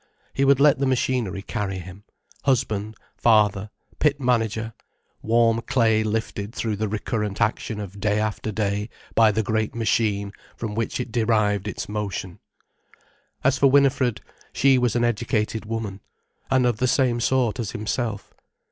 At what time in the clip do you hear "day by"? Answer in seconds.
8.51-9.31